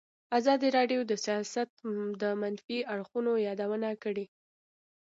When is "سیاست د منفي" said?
1.25-2.77